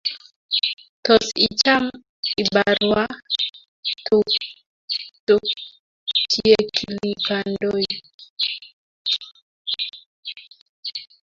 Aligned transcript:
tos 1.05 1.25
icham 1.47 1.85
ibarwa 2.41 3.03
tukchyekilipandoi 5.25 7.89